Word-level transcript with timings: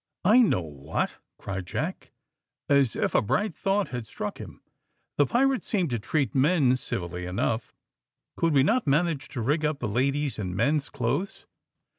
"I 0.25 0.39
know 0.39 0.63
what!" 0.63 1.11
cried 1.37 1.67
Jack, 1.67 2.11
as 2.67 2.95
if 2.95 3.13
a 3.13 3.21
bright 3.21 3.53
thought 3.53 3.89
had 3.89 4.07
struck 4.07 4.39
him. 4.39 4.63
"The 5.17 5.27
pirates 5.27 5.67
seem 5.67 5.89
to 5.89 5.99
treat 5.99 6.33
men 6.33 6.75
civilly 6.77 7.27
enough; 7.27 7.75
could 8.35 8.53
we 8.53 8.63
not 8.63 8.87
manage 8.87 9.27
to 9.29 9.41
rig 9.41 9.63
up 9.63 9.77
the 9.77 9.87
ladies 9.87 10.39
in 10.39 10.55
men's 10.55 10.89
clothes? 10.89 11.45